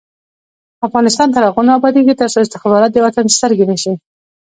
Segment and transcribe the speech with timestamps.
[0.87, 3.93] افغانستان تر هغو نه ابادیږي، ترڅو استخبارات د وطن سترګې نشي.